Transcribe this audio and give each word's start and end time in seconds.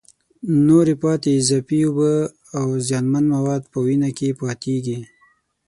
نورې 0.67 0.95
پاتې 1.03 1.29
اضافي 1.39 1.79
اوبه 1.87 2.11
او 2.59 2.67
زیانمن 2.87 3.25
مواد 3.35 3.61
په 3.71 3.77
وینه 3.85 4.09
کې 4.17 4.37
پاتېږي. 4.41 4.99